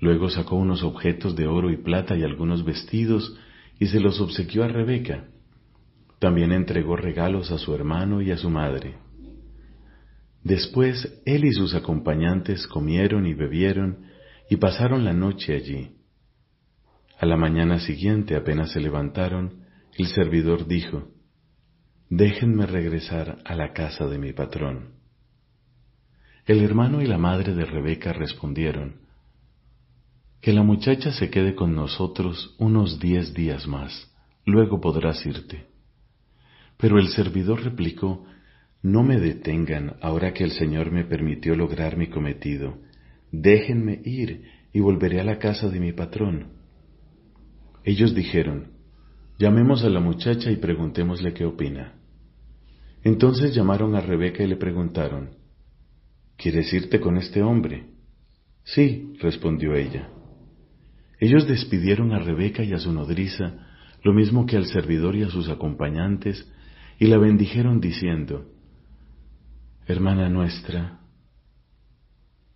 Luego 0.00 0.30
sacó 0.30 0.56
unos 0.56 0.82
objetos 0.82 1.36
de 1.36 1.46
oro 1.46 1.70
y 1.70 1.76
plata 1.76 2.16
y 2.16 2.22
algunos 2.22 2.64
vestidos 2.64 3.38
y 3.78 3.88
se 3.88 4.00
los 4.00 4.18
obsequió 4.18 4.64
a 4.64 4.68
Rebeca. 4.68 5.26
También 6.20 6.52
entregó 6.52 6.96
regalos 6.96 7.50
a 7.50 7.58
su 7.58 7.74
hermano 7.74 8.22
y 8.22 8.30
a 8.30 8.38
su 8.38 8.48
madre. 8.48 8.96
Después 10.42 11.20
él 11.26 11.44
y 11.44 11.52
sus 11.52 11.74
acompañantes 11.74 12.66
comieron 12.66 13.26
y 13.26 13.34
bebieron 13.34 14.06
y 14.48 14.56
pasaron 14.56 15.04
la 15.04 15.12
noche 15.12 15.54
allí. 15.54 15.90
A 17.20 17.26
la 17.26 17.36
mañana 17.36 17.78
siguiente, 17.78 18.36
apenas 18.36 18.72
se 18.72 18.80
levantaron, 18.80 19.66
el 19.98 20.06
servidor 20.06 20.66
dijo, 20.66 21.12
Déjenme 22.14 22.66
regresar 22.66 23.38
a 23.42 23.54
la 23.54 23.72
casa 23.72 24.06
de 24.06 24.18
mi 24.18 24.34
patrón. 24.34 24.96
El 26.44 26.62
hermano 26.62 27.00
y 27.00 27.06
la 27.06 27.16
madre 27.16 27.54
de 27.54 27.64
Rebeca 27.64 28.12
respondieron, 28.12 28.96
Que 30.42 30.52
la 30.52 30.62
muchacha 30.62 31.10
se 31.10 31.30
quede 31.30 31.54
con 31.54 31.74
nosotros 31.74 32.54
unos 32.58 33.00
diez 33.00 33.32
días 33.32 33.66
más, 33.66 34.12
luego 34.44 34.78
podrás 34.78 35.24
irte. 35.24 35.68
Pero 36.76 36.98
el 36.98 37.08
servidor 37.08 37.64
replicó, 37.64 38.26
No 38.82 39.02
me 39.02 39.18
detengan 39.18 39.96
ahora 40.02 40.34
que 40.34 40.44
el 40.44 40.50
Señor 40.50 40.90
me 40.90 41.06
permitió 41.06 41.56
lograr 41.56 41.96
mi 41.96 42.08
cometido. 42.08 42.76
Déjenme 43.30 44.02
ir 44.04 44.50
y 44.74 44.80
volveré 44.80 45.18
a 45.18 45.24
la 45.24 45.38
casa 45.38 45.70
de 45.70 45.80
mi 45.80 45.94
patrón. 45.94 46.48
Ellos 47.84 48.14
dijeron, 48.14 48.72
Llamemos 49.38 49.82
a 49.82 49.88
la 49.88 50.00
muchacha 50.00 50.50
y 50.50 50.56
preguntémosle 50.56 51.32
qué 51.32 51.46
opina. 51.46 52.01
Entonces 53.04 53.54
llamaron 53.54 53.94
a 53.94 54.00
Rebeca 54.00 54.42
y 54.42 54.46
le 54.46 54.56
preguntaron, 54.56 55.30
¿Quieres 56.36 56.72
irte 56.72 57.00
con 57.00 57.18
este 57.18 57.42
hombre? 57.42 57.86
Sí, 58.64 59.14
respondió 59.20 59.74
ella. 59.74 60.08
Ellos 61.20 61.46
despidieron 61.46 62.12
a 62.12 62.18
Rebeca 62.18 62.64
y 62.64 62.72
a 62.72 62.78
su 62.78 62.92
nodriza, 62.92 63.54
lo 64.02 64.12
mismo 64.12 64.46
que 64.46 64.56
al 64.56 64.66
servidor 64.66 65.14
y 65.14 65.22
a 65.22 65.30
sus 65.30 65.48
acompañantes, 65.48 66.50
y 66.98 67.06
la 67.06 67.18
bendijeron 67.18 67.80
diciendo, 67.80 68.50
Hermana 69.86 70.28
nuestra, 70.28 71.00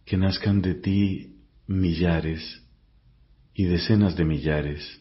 que 0.05 0.17
nazcan 0.17 0.63
de 0.63 0.75
ti 0.75 1.37
millares 1.67 2.65
y 3.55 3.65
decenas 3.65 4.17
de 4.17 4.25
millares, 4.25 5.01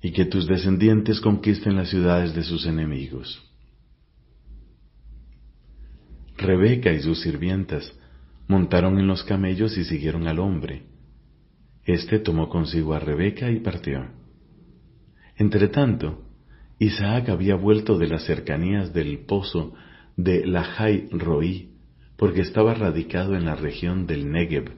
y 0.00 0.12
que 0.12 0.24
tus 0.24 0.46
descendientes 0.46 1.20
conquisten 1.20 1.76
las 1.76 1.90
ciudades 1.90 2.34
de 2.34 2.42
sus 2.42 2.66
enemigos. 2.66 3.53
Rebeca 6.44 6.92
y 6.92 7.00
sus 7.00 7.20
sirvientas 7.20 7.92
montaron 8.46 8.98
en 8.98 9.06
los 9.06 9.24
camellos 9.24 9.76
y 9.76 9.84
siguieron 9.84 10.28
al 10.28 10.38
hombre. 10.38 10.82
Este 11.84 12.18
tomó 12.18 12.48
consigo 12.48 12.94
a 12.94 13.00
Rebeca 13.00 13.50
y 13.50 13.60
partió. 13.60 14.06
Entretanto, 15.36 16.22
Isaac 16.78 17.28
había 17.28 17.56
vuelto 17.56 17.98
de 17.98 18.06
las 18.06 18.24
cercanías 18.24 18.92
del 18.92 19.20
pozo 19.20 19.74
de 20.16 20.46
Lahai 20.46 21.08
Roí, 21.10 21.70
porque 22.16 22.42
estaba 22.42 22.74
radicado 22.74 23.34
en 23.34 23.44
la 23.44 23.56
región 23.56 24.06
del 24.06 24.30
Negev. 24.30 24.72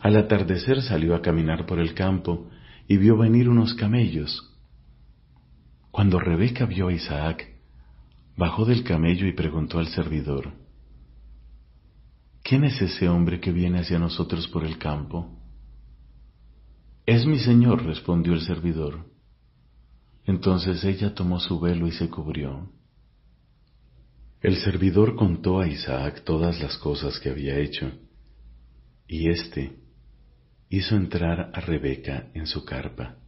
Al 0.00 0.16
atardecer 0.16 0.82
salió 0.82 1.14
a 1.14 1.22
caminar 1.22 1.66
por 1.66 1.78
el 1.78 1.94
campo 1.94 2.48
y 2.88 2.96
vio 2.96 3.16
venir 3.16 3.48
unos 3.48 3.74
camellos. 3.74 4.46
Cuando 5.90 6.18
Rebeca 6.18 6.66
vio 6.66 6.88
a 6.88 6.92
Isaac, 6.92 7.48
Bajó 8.40 8.64
del 8.64 8.84
camello 8.84 9.26
y 9.26 9.34
preguntó 9.34 9.80
al 9.80 9.88
servidor, 9.88 10.54
¿quién 12.42 12.64
es 12.64 12.80
ese 12.80 13.06
hombre 13.06 13.38
que 13.38 13.52
viene 13.52 13.80
hacia 13.80 13.98
nosotros 13.98 14.48
por 14.48 14.64
el 14.64 14.78
campo? 14.78 15.38
Es 17.04 17.26
mi 17.26 17.38
señor, 17.38 17.84
respondió 17.84 18.32
el 18.32 18.40
servidor. 18.40 19.04
Entonces 20.24 20.82
ella 20.84 21.14
tomó 21.14 21.38
su 21.38 21.60
velo 21.60 21.86
y 21.86 21.92
se 21.92 22.08
cubrió. 22.08 22.72
El 24.40 24.56
servidor 24.56 25.16
contó 25.16 25.60
a 25.60 25.68
Isaac 25.68 26.22
todas 26.24 26.62
las 26.62 26.78
cosas 26.78 27.20
que 27.20 27.28
había 27.28 27.58
hecho, 27.58 27.92
y 29.06 29.28
éste 29.28 29.76
hizo 30.70 30.96
entrar 30.96 31.50
a 31.52 31.60
Rebeca 31.60 32.30
en 32.32 32.46
su 32.46 32.64
carpa. 32.64 33.18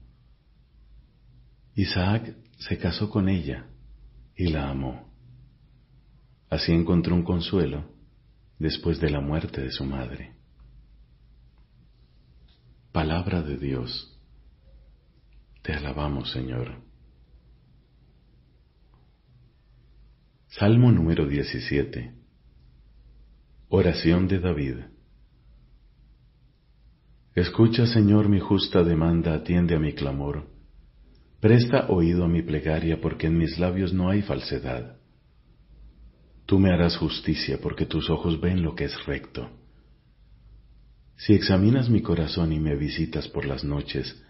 Isaac 1.75 2.35
se 2.57 2.79
casó 2.79 3.11
con 3.11 3.29
ella 3.29 3.69
y 4.37 4.49
la 4.49 4.71
amó. 4.71 5.13
Así 6.51 6.73
encontró 6.73 7.15
un 7.15 7.23
consuelo 7.23 7.85
después 8.59 9.01
de 9.01 9.11
la 9.11 9.21
muerte 9.21 9.63
de 9.63 9.71
su 9.71 9.85
madre. 9.85 10.35
Palabra 12.93 13.43
de 13.43 13.57
Dios. 13.57 14.21
Te 15.63 15.73
alabamos, 15.73 16.31
Señor. 16.31 16.83
Salmo 20.49 20.93
número 20.93 21.27
17. 21.27 22.15
Oración 23.69 24.29
de 24.29 24.39
David. 24.39 24.77
Escucha, 27.35 27.87
Señor, 27.87 28.29
mi 28.29 28.41
justa 28.41 28.85
demanda, 28.85 29.33
atiende 29.33 29.75
a 29.75 29.79
mi 29.79 29.95
clamor 29.95 30.52
Presta 31.43 31.87
oído 31.89 32.23
a 32.25 32.29
mi 32.29 32.41
plegaria 32.43 33.01
porque 33.01 33.27
en 33.27 33.37
mis 33.37 33.59
labios 33.59 33.93
no 33.93 34.09
hay 34.09 34.23
falsedad. 34.23 34.99
Tú 36.47 36.61
me 36.61 36.71
harás 36.71 36.97
justicia 36.97 37.59
porque 37.61 37.85
tus 37.85 38.11
ojos 38.11 38.41
ven 38.41 38.63
lo 38.63 38.77
que 38.77 38.85
es 38.85 39.07
recto. 39.07 39.51
Si 41.17 41.35
examinas 41.35 41.91
mi 41.91 42.01
corazón 42.01 42.53
y 42.53 42.61
me 42.61 42.77
visitas 42.77 43.27
por 43.27 43.45
las 43.45 43.65
noches, 43.65 44.23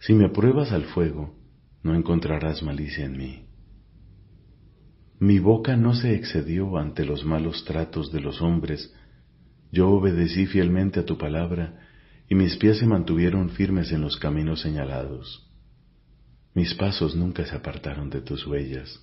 si 0.00 0.12
me 0.12 0.28
pruebas 0.28 0.70
al 0.70 0.84
fuego, 0.84 1.34
no 1.82 1.94
encontrarás 1.94 2.62
malicia 2.62 3.06
en 3.06 3.16
mí. 3.16 3.46
Mi 5.18 5.38
boca 5.38 5.78
no 5.78 5.94
se 5.94 6.14
excedió 6.14 6.76
ante 6.76 7.06
los 7.06 7.24
malos 7.24 7.64
tratos 7.64 8.12
de 8.12 8.20
los 8.20 8.42
hombres, 8.42 8.94
yo 9.72 9.88
obedecí 9.88 10.44
fielmente 10.44 11.00
a 11.00 11.06
tu 11.06 11.16
palabra, 11.16 11.88
y 12.28 12.34
mis 12.34 12.58
pies 12.58 12.80
se 12.80 12.86
mantuvieron 12.86 13.48
firmes 13.48 13.92
en 13.92 14.02
los 14.02 14.18
caminos 14.18 14.60
señalados. 14.60 15.49
Mis 16.54 16.74
pasos 16.74 17.14
nunca 17.14 17.44
se 17.46 17.54
apartaron 17.54 18.10
de 18.10 18.20
tus 18.20 18.46
huellas. 18.46 19.00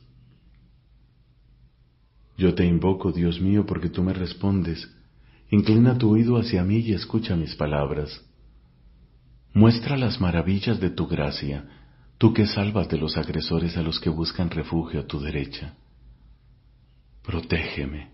Yo 2.38 2.54
te 2.54 2.66
invoco, 2.66 3.12
Dios 3.12 3.42
mío, 3.42 3.66
porque 3.66 3.90
tú 3.90 4.04
me 4.04 4.14
respondes. 4.14 4.88
Inclina 5.50 5.98
tu 5.98 6.12
oído 6.12 6.38
hacia 6.38 6.64
mí 6.64 6.78
y 6.80 6.94
escucha 6.94 7.36
mis 7.36 7.56
palabras. 7.56 8.24
Muestra 9.54 9.98
las 9.98 10.22
maravillas 10.22 10.80
de 10.80 10.90
tu 10.90 11.08
gracia, 11.08 11.66
tú 12.18 12.34
que 12.34 12.46
salvas 12.46 12.90
de 12.90 12.98
los 12.98 13.18
agresores 13.18 13.76
a 13.78 13.82
los 13.82 14.00
que 14.00 14.10
buscan 14.10 14.52
refugio 14.52 15.00
a 15.00 15.08
tu 15.08 15.20
derecha. 15.20 15.76
Protégeme 17.24 18.12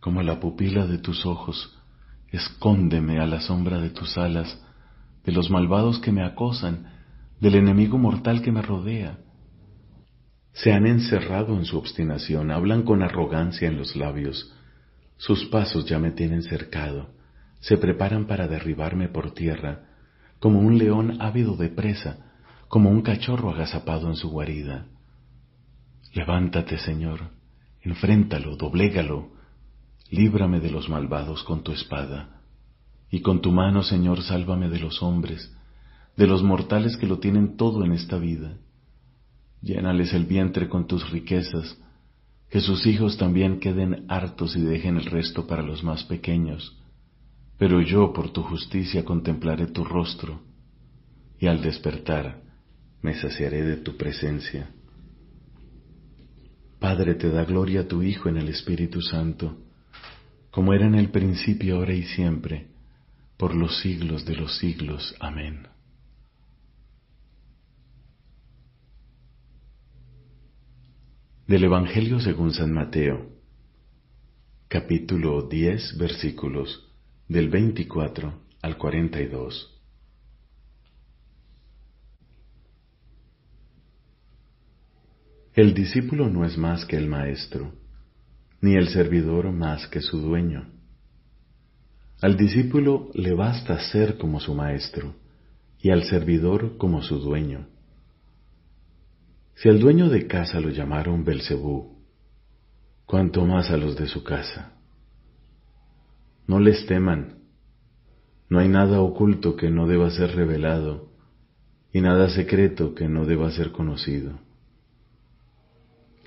como 0.00 0.22
la 0.22 0.40
pupila 0.40 0.86
de 0.86 0.98
tus 0.98 1.26
ojos, 1.26 1.78
escóndeme 2.30 3.20
a 3.20 3.26
la 3.26 3.40
sombra 3.40 3.78
de 3.80 3.90
tus 3.90 4.16
alas, 4.16 4.58
de 5.24 5.32
los 5.32 5.50
malvados 5.50 5.98
que 6.00 6.10
me 6.10 6.24
acosan, 6.24 6.99
del 7.40 7.54
enemigo 7.54 7.96
mortal 7.96 8.42
que 8.42 8.52
me 8.52 8.62
rodea. 8.62 9.18
Se 10.52 10.72
han 10.72 10.86
encerrado 10.86 11.56
en 11.56 11.64
su 11.64 11.78
obstinación, 11.78 12.50
hablan 12.50 12.82
con 12.82 13.02
arrogancia 13.02 13.66
en 13.66 13.78
los 13.78 13.96
labios. 13.96 14.54
Sus 15.16 15.46
pasos 15.46 15.86
ya 15.86 15.98
me 15.98 16.10
tienen 16.10 16.42
cercado, 16.42 17.14
se 17.60 17.78
preparan 17.78 18.26
para 18.26 18.46
derribarme 18.46 19.08
por 19.08 19.32
tierra, 19.32 19.86
como 20.38 20.60
un 20.60 20.78
león 20.78 21.20
ávido 21.20 21.56
de 21.56 21.68
presa, 21.68 22.30
como 22.68 22.90
un 22.90 23.02
cachorro 23.02 23.50
agazapado 23.50 24.08
en 24.08 24.16
su 24.16 24.30
guarida. 24.30 24.86
Levántate, 26.12 26.78
Señor, 26.78 27.30
enfréntalo, 27.82 28.56
doblégalo, 28.56 29.32
líbrame 30.10 30.60
de 30.60 30.70
los 30.70 30.88
malvados 30.88 31.42
con 31.44 31.62
tu 31.62 31.72
espada, 31.72 32.42
y 33.10 33.20
con 33.20 33.40
tu 33.40 33.52
mano, 33.52 33.82
Señor, 33.82 34.22
sálvame 34.22 34.68
de 34.68 34.78
los 34.78 35.02
hombres, 35.02 35.54
de 36.16 36.26
los 36.26 36.42
mortales 36.42 36.96
que 36.96 37.06
lo 37.06 37.18
tienen 37.18 37.56
todo 37.56 37.84
en 37.84 37.92
esta 37.92 38.18
vida. 38.18 38.58
Llénales 39.62 40.12
el 40.12 40.24
vientre 40.24 40.68
con 40.68 40.86
tus 40.86 41.10
riquezas, 41.10 41.78
que 42.48 42.60
sus 42.60 42.86
hijos 42.86 43.16
también 43.16 43.60
queden 43.60 44.06
hartos 44.08 44.56
y 44.56 44.60
dejen 44.60 44.96
el 44.96 45.06
resto 45.06 45.46
para 45.46 45.62
los 45.62 45.84
más 45.84 46.04
pequeños. 46.04 46.76
Pero 47.58 47.80
yo, 47.80 48.12
por 48.12 48.32
tu 48.32 48.42
justicia, 48.42 49.04
contemplaré 49.04 49.66
tu 49.66 49.84
rostro, 49.84 50.40
y 51.38 51.46
al 51.46 51.62
despertar 51.62 52.42
me 53.02 53.14
saciaré 53.14 53.62
de 53.62 53.76
tu 53.76 53.96
presencia. 53.96 54.70
Padre, 56.78 57.14
te 57.14 57.30
da 57.30 57.44
gloria 57.44 57.82
a 57.82 57.88
tu 57.88 58.02
Hijo 58.02 58.28
en 58.28 58.38
el 58.38 58.48
Espíritu 58.48 59.02
Santo, 59.02 59.58
como 60.50 60.72
era 60.72 60.86
en 60.86 60.94
el 60.94 61.10
principio, 61.10 61.76
ahora 61.76 61.92
y 61.92 62.02
siempre, 62.02 62.68
por 63.36 63.54
los 63.54 63.78
siglos 63.80 64.24
de 64.24 64.36
los 64.36 64.56
siglos. 64.58 65.14
Amén. 65.20 65.68
Del 71.50 71.64
Evangelio 71.64 72.20
según 72.20 72.52
San 72.52 72.72
Mateo, 72.72 73.26
capítulo 74.68 75.48
10, 75.48 75.98
versículos 75.98 76.88
del 77.26 77.48
24 77.48 78.32
al 78.62 78.78
42. 78.78 79.82
El 85.54 85.74
discípulo 85.74 86.30
no 86.30 86.44
es 86.44 86.56
más 86.56 86.84
que 86.84 86.96
el 86.96 87.08
maestro, 87.08 87.72
ni 88.60 88.76
el 88.76 88.86
servidor 88.86 89.50
más 89.50 89.88
que 89.88 90.02
su 90.02 90.20
dueño. 90.20 90.70
Al 92.22 92.36
discípulo 92.36 93.10
le 93.12 93.34
basta 93.34 93.76
ser 93.90 94.18
como 94.18 94.38
su 94.38 94.54
maestro, 94.54 95.16
y 95.80 95.90
al 95.90 96.04
servidor 96.04 96.76
como 96.76 97.02
su 97.02 97.18
dueño. 97.18 97.66
Si 99.60 99.68
al 99.68 99.78
dueño 99.78 100.08
de 100.08 100.26
casa 100.26 100.58
lo 100.58 100.70
llamaron 100.70 101.22
Belcebú, 101.22 101.98
cuanto 103.04 103.44
más 103.44 103.70
a 103.70 103.76
los 103.76 103.94
de 103.94 104.06
su 104.06 104.24
casa. 104.24 104.72
No 106.46 106.58
les 106.60 106.86
teman, 106.86 107.40
no 108.48 108.58
hay 108.58 108.68
nada 108.68 109.02
oculto 109.02 109.56
que 109.56 109.68
no 109.68 109.86
deba 109.86 110.08
ser 110.12 110.34
revelado, 110.34 111.10
y 111.92 112.00
nada 112.00 112.30
secreto 112.30 112.94
que 112.94 113.06
no 113.06 113.26
deba 113.26 113.50
ser 113.50 113.70
conocido. 113.70 114.40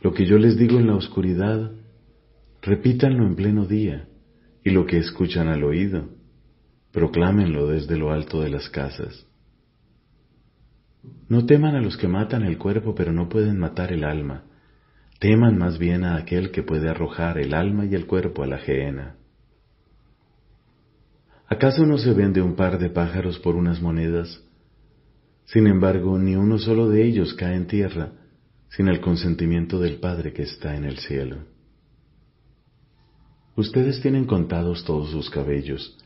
Lo 0.04 0.14
que 0.14 0.28
yo 0.28 0.38
les 0.38 0.56
digo 0.56 0.78
en 0.78 0.86
la 0.86 0.96
oscuridad, 0.96 1.72
repítanlo 2.62 3.26
en 3.26 3.36
pleno 3.36 3.66
día, 3.66 4.10
y 4.64 4.70
lo 4.70 4.86
que 4.86 5.00
escuchan 5.00 5.48
al 5.48 5.64
oído, 5.64 6.08
proclámenlo 6.92 7.66
desde 7.66 7.98
lo 7.98 8.12
alto 8.12 8.42
de 8.42 8.50
las 8.50 8.70
casas. 8.70 9.26
No 11.28 11.46
teman 11.46 11.76
a 11.76 11.82
los 11.82 11.98
que 11.98 12.08
matan 12.08 12.44
el 12.44 12.58
cuerpo 12.58 12.96
pero 12.96 13.12
no 13.12 13.30
pueden 13.30 13.60
matar 13.60 13.92
el 13.92 14.04
alma. 14.04 14.44
Teman 15.20 15.58
más 15.58 15.78
bien 15.78 16.04
a 16.04 16.16
aquel 16.18 16.52
que 16.52 16.64
puede 16.64 16.90
arrojar 16.90 17.38
el 17.38 17.54
alma 17.54 17.86
y 17.86 17.96
el 17.96 18.06
cuerpo 18.06 18.44
a 18.44 18.48
la 18.48 18.58
gehenna. 18.58 19.16
¿Acaso 21.48 21.86
no 21.86 21.98
se 21.98 22.14
vende 22.14 22.42
un 22.42 22.56
par 22.56 22.80
de 22.80 22.90
pájaros 22.90 23.40
por 23.40 23.56
unas 23.56 23.82
monedas? 23.82 24.44
Sin 25.46 25.68
embargo, 25.68 26.18
ni 26.18 26.36
uno 26.36 26.58
solo 26.58 26.90
de 26.90 27.06
ellos 27.06 27.34
cae 27.34 27.56
en 27.56 27.68
tierra 27.68 28.14
sin 28.70 28.88
el 28.88 29.02
consentimiento 29.02 29.80
del 29.80 30.00
Padre 30.00 30.34
que 30.34 30.44
está 30.44 30.76
en 30.76 30.86
el 30.86 30.98
cielo. 30.98 31.46
Ustedes 33.56 34.02
tienen 34.02 34.26
contados 34.26 34.84
todos 34.84 35.12
sus 35.12 35.30
cabellos. 35.30 35.98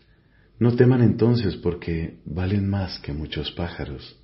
No 0.59 0.75
teman 0.75 1.01
entonces 1.01 1.55
porque 1.55 2.19
valen 2.25 2.69
más 2.69 2.99
que 2.99 3.13
muchos 3.13 3.51
pájaros. 3.51 4.19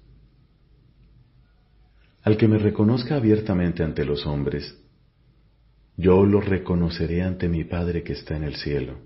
Al 2.24 2.38
que 2.38 2.48
me 2.48 2.58
reconozca 2.58 3.16
abiertamente 3.16 3.84
ante 3.84 4.06
los 4.06 4.26
hombres, 4.26 4.78
yo 5.98 6.26
lo 6.26 6.40
reconoceré 6.40 7.22
ante 7.22 7.50
mi 7.50 7.66
Padre 7.66 8.04
que 8.04 8.14
está 8.14 8.38
en 8.38 8.44
el 8.44 8.56
cielo. 8.56 9.00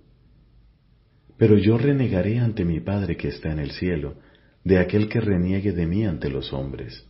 Pero 1.38 1.58
yo 1.58 1.78
renegaré 1.78 2.40
ante 2.40 2.64
mi 2.64 2.80
Padre 2.80 3.18
que 3.18 3.30
está 3.30 3.52
en 3.52 3.60
el 3.60 3.72
cielo 3.72 4.16
de 4.64 4.80
aquel 4.80 5.10
que 5.10 5.20
reniegue 5.20 5.72
de 5.72 5.88
mí 5.88 6.06
ante 6.06 6.30
los 6.30 6.54
hombres. 6.54 7.06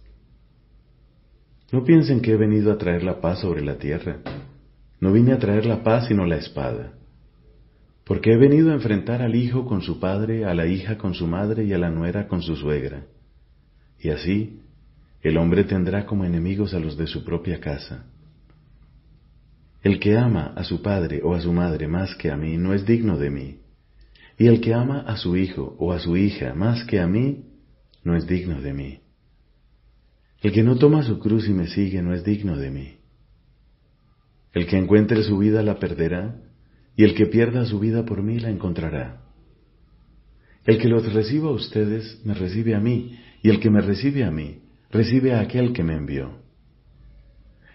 No 1.72 1.84
piensen 1.84 2.22
que 2.22 2.32
he 2.32 2.38
venido 2.38 2.72
a 2.72 2.78
traer 2.78 3.04
la 3.04 3.20
paz 3.20 3.42
sobre 3.42 3.62
la 3.62 3.78
tierra. 3.78 4.20
No 5.02 5.12
vine 5.12 5.34
a 5.34 5.40
traer 5.40 5.66
la 5.66 5.84
paz 5.84 6.08
sino 6.08 6.26
la 6.26 6.38
espada. 6.38 6.94
Porque 8.06 8.32
he 8.32 8.38
venido 8.38 8.72
a 8.72 8.76
enfrentar 8.76 9.22
al 9.22 9.36
hijo 9.36 9.66
con 9.66 9.82
su 9.82 10.00
padre, 10.00 10.46
a 10.46 10.54
la 10.54 10.68
hija 10.68 10.98
con 10.98 11.14
su 11.14 11.28
madre 11.28 11.66
y 11.66 11.74
a 11.74 11.78
la 11.78 11.90
nuera 11.90 12.30
con 12.30 12.42
su 12.42 12.56
suegra. 12.56 13.04
Y 14.00 14.10
así 14.10 14.62
el 15.22 15.38
hombre 15.38 15.64
tendrá 15.64 16.06
como 16.06 16.26
enemigos 16.26 16.74
a 16.74 16.80
los 16.80 16.98
de 16.98 17.08
su 17.08 17.24
propia 17.24 17.60
casa. 17.60 18.06
El 19.82 20.00
que 20.00 20.18
ama 20.18 20.54
a 20.56 20.64
su 20.64 20.82
padre 20.82 21.22
o 21.24 21.34
a 21.34 21.42
su 21.42 21.54
madre 21.54 21.88
más 21.88 22.16
que 22.16 22.32
a 22.32 22.38
mí 22.38 22.58
no 22.58 22.74
es 22.74 22.86
digno 22.86 23.18
de 23.18 23.30
mí, 23.30 23.60
y 24.38 24.48
el 24.48 24.62
que 24.62 24.74
ama 24.74 25.00
a 25.00 25.18
su 25.18 25.36
hijo 25.36 25.76
o 25.80 25.92
a 25.92 26.00
su 26.00 26.18
hija 26.18 26.54
más 26.54 26.84
que 26.86 27.00
a 27.00 27.08
mí 27.08 27.46
no 28.04 28.16
es 28.16 28.28
digno 28.28 28.62
de 28.62 28.74
mí. 28.74 29.00
El 30.42 30.52
que 30.52 30.64
no 30.64 30.78
toma 30.78 31.04
su 31.04 31.20
cruz 31.20 31.48
y 31.48 31.54
me 31.54 31.68
sigue 31.68 32.02
no 32.02 32.14
es 32.14 32.24
digno 32.24 32.58
de 32.58 32.70
mí. 32.70 32.98
El 34.54 34.68
que 34.68 34.78
encuentre 34.78 35.24
su 35.24 35.38
vida 35.38 35.64
la 35.64 35.80
perderá, 35.80 36.42
y 36.96 37.04
el 37.04 37.16
que 37.16 37.28
pierda 37.28 37.66
su 37.66 37.80
vida 37.80 38.06
por 38.06 38.24
mí 38.24 38.40
la 38.40 38.50
encontrará. 38.50 39.22
El 40.66 40.80
que 40.80 40.88
los 40.88 41.12
reciba 41.14 41.50
a 41.50 41.54
ustedes 41.54 42.22
me 42.24 42.34
recibe 42.34 42.76
a 42.76 42.80
mí, 42.80 43.18
y 43.42 43.50
el 43.50 43.60
que 43.60 43.70
me 43.70 43.82
recibe 43.82 44.24
a 44.24 44.32
mí 44.32 44.67
recibe 44.92 45.34
a 45.34 45.42
aquel 45.42 45.74
que 45.74 45.84
me 45.84 45.96
envió. 45.96 46.32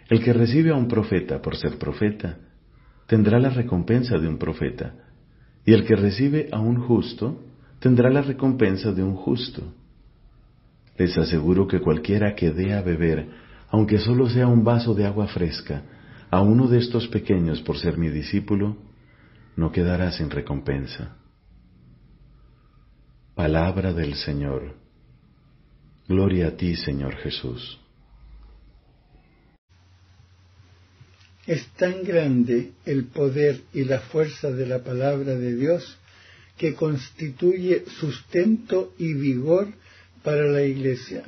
El 0.09 0.23
que 0.23 0.33
recibe 0.33 0.71
a 0.71 0.75
un 0.75 0.89
profeta 0.89 1.41
por 1.41 1.57
ser 1.57 1.79
profeta, 1.79 2.39
tendrá 3.07 3.39
la 3.39 3.51
recompensa 3.51 4.19
de 4.19 4.29
un 4.29 4.39
profeta, 4.39 4.95
y 5.65 5.73
el 5.73 5.85
que 5.85 5.97
recibe 5.97 6.49
a 6.53 6.61
un 6.61 6.77
justo, 6.77 7.45
tendrá 7.79 8.11
la 8.11 8.23
recompensa 8.23 8.93
de 8.93 9.03
un 9.03 9.15
justo. 9.15 9.63
Les 10.97 11.17
aseguro 11.17 11.67
que 11.67 11.81
cualquiera 11.81 12.35
que 12.35 12.51
dé 12.51 12.75
a 12.75 12.83
beber, 12.83 13.29
aunque 13.71 13.99
solo 13.99 14.29
sea 14.29 14.47
un 14.47 14.65
vaso 14.65 14.95
de 14.95 15.07
agua 15.07 15.29
fresca, 15.29 15.83
a 16.31 16.41
uno 16.41 16.69
de 16.69 16.79
estos 16.79 17.09
pequeños 17.09 17.61
por 17.63 17.79
ser 17.79 17.99
mi 17.99 18.09
discípulo, 18.09 18.77
no 19.57 19.71
quedará 19.71 20.13
sin 20.13 20.31
recompensa. 20.31 21.17
Palabra 23.35 23.93
del 23.93 24.15
Señor. 24.15 24.82
Gloria 26.09 26.49
a 26.49 26.57
ti, 26.57 26.75
Señor 26.77 27.17
Jesús. 27.17 27.79
Es 31.47 31.67
tan 31.77 32.05
grande 32.05 32.73
el 32.85 33.05
poder 33.05 33.61
y 33.73 33.85
la 33.85 34.01
fuerza 34.01 34.51
de 34.51 34.67
la 34.67 34.83
palabra 34.83 35.37
de 35.37 35.57
Dios 35.57 35.97
que 36.57 36.75
constituye 36.75 37.85
sustento 38.01 38.95
y 38.99 39.15
vigor 39.15 39.69
para 40.23 40.47
la 40.47 40.63
Iglesia, 40.63 41.25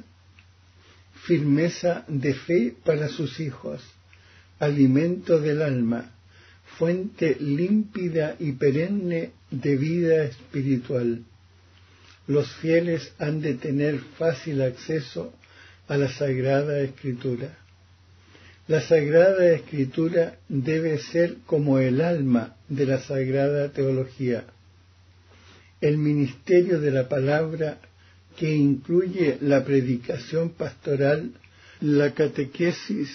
firmeza 1.26 2.04
de 2.06 2.34
fe 2.34 2.74
para 2.84 3.08
sus 3.08 3.40
hijos, 3.40 3.82
alimento 4.60 5.40
del 5.40 5.62
alma, 5.62 6.12
fuente 6.78 7.36
límpida 7.40 8.36
y 8.38 8.52
perenne 8.52 9.32
de 9.50 9.76
vida 9.76 10.24
espiritual 10.24 11.24
los 12.26 12.50
fieles 12.56 13.12
han 13.18 13.40
de 13.40 13.54
tener 13.54 13.98
fácil 14.18 14.62
acceso 14.62 15.32
a 15.88 15.96
la 15.96 16.08
Sagrada 16.08 16.80
Escritura. 16.80 17.58
La 18.66 18.80
Sagrada 18.80 19.50
Escritura 19.50 20.38
debe 20.48 20.98
ser 20.98 21.36
como 21.44 21.78
el 21.78 22.00
alma 22.00 22.56
de 22.68 22.86
la 22.86 22.98
Sagrada 23.00 23.68
Teología. 23.70 24.44
El 25.82 25.98
ministerio 25.98 26.80
de 26.80 26.90
la 26.90 27.08
palabra 27.08 27.78
que 28.38 28.50
incluye 28.54 29.36
la 29.42 29.64
predicación 29.64 30.50
pastoral, 30.50 31.32
la 31.80 32.14
catequesis, 32.14 33.10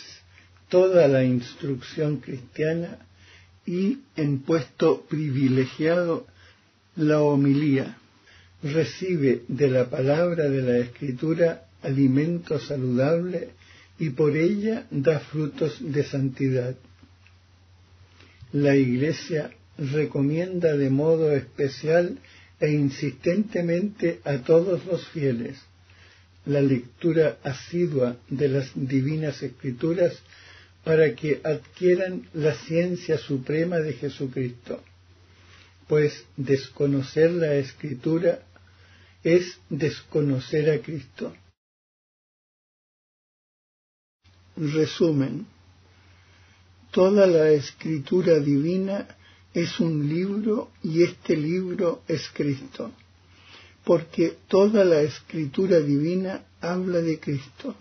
toda 0.69 1.07
la 1.07 1.23
instrucción 1.23 2.17
cristiana 2.17 2.99
y, 3.65 3.99
en 4.15 4.39
puesto 4.41 5.01
privilegiado, 5.09 6.27
la 6.95 7.21
homilía 7.21 7.97
recibe 8.63 9.43
de 9.47 9.69
la 9.69 9.89
palabra 9.89 10.49
de 10.49 10.61
la 10.61 10.77
Escritura 10.77 11.65
alimento 11.81 12.59
saludable 12.59 13.49
y 13.97 14.09
por 14.11 14.35
ella 14.35 14.85
da 14.91 15.19
frutos 15.19 15.77
de 15.79 16.03
santidad. 16.03 16.75
La 18.51 18.75
Iglesia 18.75 19.51
recomienda 19.77 20.75
de 20.75 20.89
modo 20.89 21.31
especial 21.33 22.19
e 22.59 22.71
insistentemente 22.71 24.19
a 24.25 24.39
todos 24.39 24.85
los 24.85 25.07
fieles 25.07 25.57
la 26.45 26.61
lectura 26.61 27.37
asidua 27.43 28.17
de 28.27 28.47
las 28.47 28.71
divinas 28.73 29.43
escrituras 29.43 30.17
para 30.83 31.13
que 31.13 31.41
adquieran 31.43 32.27
la 32.33 32.55
ciencia 32.55 33.17
suprema 33.17 33.77
de 33.77 33.93
Jesucristo, 33.93 34.81
pues 35.87 36.25
desconocer 36.37 37.31
la 37.31 37.55
escritura 37.55 38.41
es 39.23 39.60
desconocer 39.69 40.69
a 40.69 40.82
Cristo. 40.82 41.34
Resumen. 44.55 45.45
Toda 46.91 47.27
la 47.27 47.51
escritura 47.51 48.39
divina 48.39 49.08
es 49.53 49.79
un 49.79 50.08
libro 50.08 50.71
y 50.84 51.03
este 51.03 51.38
libro 51.38 52.01
es 52.08 52.29
Cristo, 52.34 52.91
porque 53.84 54.38
toda 54.47 54.84
la 54.84 55.01
escritura 55.01 55.79
divina 55.79 56.45
habla 56.62 56.99
de 56.99 57.19
Cristo 57.19 57.75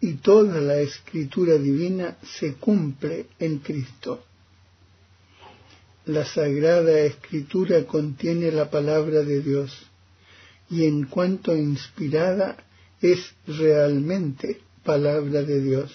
y 0.00 0.14
toda 0.14 0.60
la 0.60 0.78
escritura 0.78 1.56
divina 1.56 2.16
se 2.38 2.54
cumple 2.54 3.26
en 3.38 3.58
Cristo. 3.58 4.24
La 6.06 6.24
sagrada 6.24 7.00
escritura 7.00 7.84
contiene 7.84 8.50
la 8.50 8.70
palabra 8.70 9.22
de 9.22 9.42
Dios 9.42 9.87
y 10.70 10.86
en 10.86 11.04
cuanto 11.04 11.56
inspirada 11.56 12.56
es 13.00 13.34
realmente 13.46 14.60
palabra 14.84 15.42
de 15.42 15.60
Dios. 15.60 15.92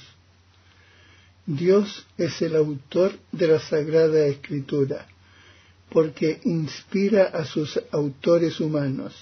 Dios 1.45 2.07
es 2.17 2.41
el 2.41 2.55
autor 2.55 3.13
de 3.31 3.47
la 3.47 3.59
Sagrada 3.59 4.25
Escritura, 4.27 5.07
porque 5.89 6.39
inspira 6.45 7.25
a 7.25 7.45
sus 7.45 7.79
autores 7.91 8.59
humanos, 8.59 9.13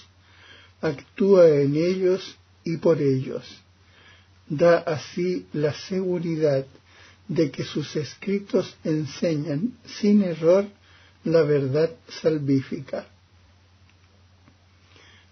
actúa 0.80 1.48
en 1.48 1.74
ellos 1.74 2.36
y 2.64 2.76
por 2.76 3.02
ellos. 3.02 3.44
Da 4.48 4.78
así 4.78 5.46
la 5.52 5.72
seguridad 5.72 6.64
de 7.28 7.50
que 7.50 7.64
sus 7.64 7.96
escritos 7.96 8.76
enseñan 8.84 9.78
sin 9.84 10.22
error 10.22 10.66
la 11.24 11.42
verdad 11.42 11.90
salvífica. 12.08 13.06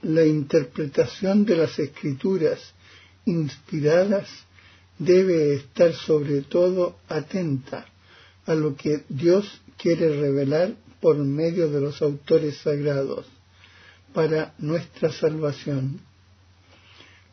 La 0.02 0.24
interpretación 0.24 1.44
de 1.44 1.56
las 1.56 1.78
escrituras 1.78 2.58
inspiradas 3.26 4.28
debe 4.98 5.54
estar 5.54 5.92
sobre 5.94 6.42
todo 6.42 6.96
atenta 7.08 7.86
a 8.46 8.54
lo 8.54 8.76
que 8.76 9.04
Dios 9.08 9.60
quiere 9.76 10.20
revelar 10.20 10.74
por 11.00 11.16
medio 11.16 11.70
de 11.70 11.80
los 11.80 12.02
autores 12.02 12.58
sagrados 12.58 13.26
para 14.12 14.54
nuestra 14.58 15.10
salvación. 15.12 16.00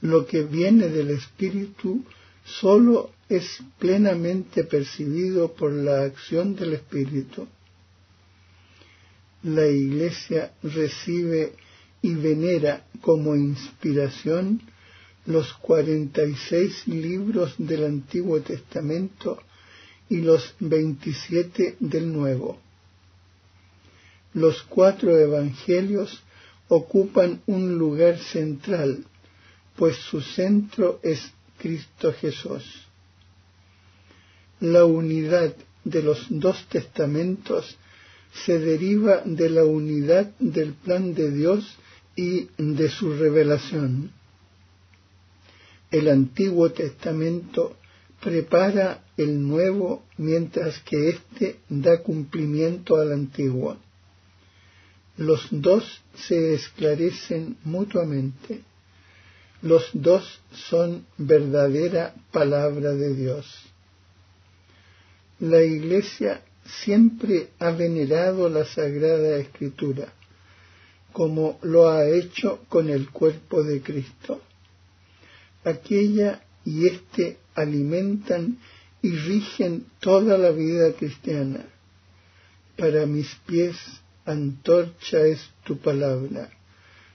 Lo 0.01 0.25
que 0.25 0.43
viene 0.43 0.89
del 0.89 1.10
Espíritu 1.12 2.06
solo 2.45 3.12
es 3.30 3.60
plenamente 3.80 4.63
percibido 4.63 5.53
por 5.53 5.71
la 5.71 6.03
acción 6.03 6.56
del 6.56 6.73
Espíritu. 6.73 7.47
La 9.43 9.67
Iglesia 9.67 10.53
recibe 10.63 11.53
y 12.01 12.13
venera 12.13 12.86
como 13.01 13.36
inspiración 13.36 14.62
los 15.25 15.53
cuarenta 15.53 16.23
y 16.23 16.36
seis 16.36 16.88
libros 16.88 17.53
del 17.57 17.83
Antiguo 17.86 18.39
Testamento 18.41 19.41
y 20.10 20.17
los 20.21 20.55
veintisiete 20.60 21.75
del 21.79 22.13
Nuevo. 22.13 22.60
Los 24.33 24.63
cuatro 24.63 25.17
evangelios 25.17 26.23
ocupan 26.69 27.41
un 27.45 27.77
lugar 27.77 28.19
central, 28.19 29.03
pues 29.75 29.97
su 29.97 30.21
centro 30.21 30.99
es 31.03 31.31
Cristo 31.57 32.13
Jesús. 32.13 32.63
La 34.60 34.86
unidad 34.86 35.55
de 35.83 36.03
los 36.03 36.25
dos 36.29 36.65
testamentos 36.69 37.77
se 38.45 38.60
deriva 38.60 39.21
de 39.25 39.49
la 39.49 39.65
unidad 39.65 40.31
del 40.39 40.73
plan 40.73 41.13
de 41.13 41.31
Dios 41.31 41.77
y 42.17 42.49
de 42.58 42.89
su 42.89 43.13
revelación 43.13 44.12
el 45.91 46.10
Antiguo 46.10 46.71
Testamento 46.71 47.77
prepara 48.21 49.03
el 49.15 49.41
Nuevo 49.41 50.03
mientras 50.17 50.80
que 50.82 51.10
éste 51.10 51.60
da 51.69 52.01
cumplimiento 52.01 52.97
al 52.97 53.13
Antiguo. 53.13 53.77
Los 55.17 55.47
dos 55.51 56.01
se 56.15 56.53
esclarecen 56.53 57.58
mutuamente. 57.63 58.62
Los 59.62 59.89
dos 59.93 60.41
son 60.51 61.06
verdadera 61.17 62.13
palabra 62.32 62.91
de 62.91 63.15
Dios. 63.15 63.45
La 65.39 65.62
Iglesia 65.63 66.41
siempre 66.84 67.49
ha 67.60 67.71
venerado 67.71 68.49
la 68.49 68.65
Sagrada 68.65 69.38
Escritura, 69.38 70.13
como 71.17 71.58
lo 71.63 71.89
ha 71.89 72.08
hecho 72.08 72.60
con 72.69 72.91
el 72.91 73.10
cuerpo 73.10 73.63
de 73.63 73.82
Cristo 73.82 74.39
aquella 75.63 76.43
y 76.63 76.86
éste 76.86 77.39
alimentan 77.56 78.60
y 79.01 79.15
rigen 79.15 79.88
toda 79.99 80.38
la 80.38 80.51
vida 80.51 80.93
cristiana. 80.93 81.65
Para 82.77 83.08
mis 83.08 83.34
pies 83.47 83.75
antorcha 84.25 85.21
es 85.25 85.39
tu 85.65 85.80
palabra, 85.80 86.51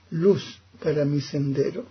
luz 0.09 0.43
para 0.83 1.05
mi 1.05 1.21
sendero. 1.21 1.85